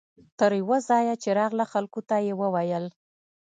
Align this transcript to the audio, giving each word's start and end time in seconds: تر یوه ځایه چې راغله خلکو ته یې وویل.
تر 0.39 0.51
یوه 0.61 0.77
ځایه 0.89 1.15
چې 1.21 1.29
راغله 1.39 1.65
خلکو 1.73 1.99
ته 2.09 2.15
یې 2.25 2.33
وویل. 2.41 2.85